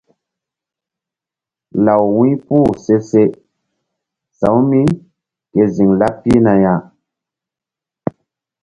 [1.85, 3.23] Law wu̧y puh se se
[4.39, 4.81] sa̧w mí
[5.51, 6.73] ke ziŋ laɓ pihna ya.